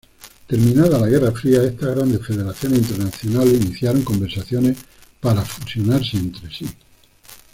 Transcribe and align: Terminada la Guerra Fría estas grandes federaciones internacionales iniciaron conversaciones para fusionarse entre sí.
Terminada 0.47 0.97
la 0.97 1.05
Guerra 1.05 1.31
Fría 1.31 1.61
estas 1.63 1.95
grandes 1.95 2.25
federaciones 2.25 2.79
internacionales 2.79 3.61
iniciaron 3.63 4.01
conversaciones 4.01 4.79
para 5.19 5.45
fusionarse 5.45 6.17
entre 6.17 6.49
sí. 6.51 6.65